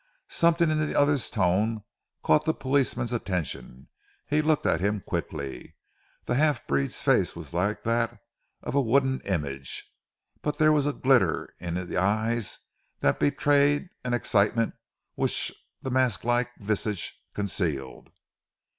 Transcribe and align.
Something 0.33 0.71
in 0.71 0.79
the 0.79 0.95
other's 0.99 1.29
tone 1.29 1.83
caught 2.23 2.43
the 2.45 2.55
policeman's 2.55 3.13
attention. 3.13 3.87
He 4.25 4.41
looked 4.41 4.65
at 4.65 4.79
him 4.81 5.01
quickly. 5.01 5.75
The 6.23 6.33
half 6.33 6.65
breed's 6.65 7.03
face 7.03 7.35
was 7.35 7.53
like 7.53 7.83
that 7.83 8.17
of 8.63 8.73
a 8.73 8.81
wooden 8.81 9.21
image, 9.25 9.93
but 10.41 10.57
there 10.57 10.71
was 10.71 10.87
a 10.87 10.93
glitter 10.93 11.53
in 11.59 11.75
the 11.87 11.97
eyes 11.97 12.57
that 13.01 13.19
betrayed 13.19 13.91
an 14.03 14.15
excitement 14.15 14.73
which 15.13 15.51
the 15.83 15.91
mask 15.91 16.23
like 16.23 16.49
visage 16.57 17.21
concealed. 17.35 18.09